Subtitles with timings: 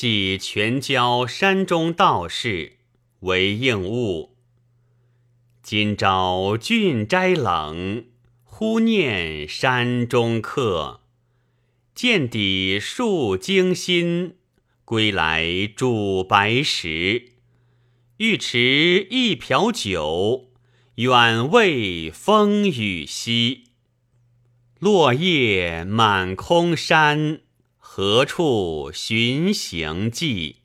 [0.00, 2.78] 即全交山中道士
[3.18, 4.34] 为应物。
[5.62, 8.06] 今朝郡斋冷，
[8.42, 11.02] 忽念山中客。
[11.94, 14.36] 见底数惊心，
[14.86, 17.32] 归来煮白食。
[18.16, 20.46] 欲持一瓢酒，
[20.94, 23.64] 远慰风雨夕。
[24.78, 27.42] 落叶满空山，
[27.82, 30.59] 何处寻行迹？